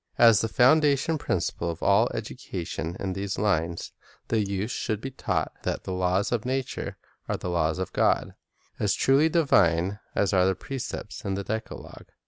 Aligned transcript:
As 0.17 0.41
the 0.41 0.47
foundation 0.47 1.19
principle 1.19 1.69
of 1.69 1.83
all 1.83 2.09
education 2.11 2.97
in 2.99 3.13
these 3.13 3.37
lines, 3.37 3.91
the 4.29 4.39
youth 4.39 4.71
should 4.71 4.99
be 4.99 5.11
taught 5.11 5.53
that 5.61 5.83
the 5.83 5.93
laws 5.93 6.31
of 6.31 6.43
nature 6.43 6.97
are 7.29 7.37
the 7.37 7.51
laws 7.51 7.77
of 7.77 7.93
God,— 7.93 8.33
as 8.79 8.95
truly 8.95 9.29
divine 9.29 9.99
as 10.15 10.33
are 10.33 10.47
the 10.47 10.55
precepts 10.55 11.23
of 11.23 11.35
the 11.35 11.43
decalogue. 11.43 12.07